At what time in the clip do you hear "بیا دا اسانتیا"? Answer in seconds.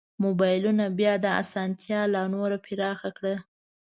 0.99-1.99